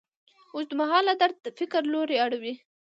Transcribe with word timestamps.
اوږدمهاله 0.55 1.13
درد 1.21 1.37
د 1.45 1.47
فکر 1.59 1.81
لوری 1.93 2.17
اړوي. 2.25 2.53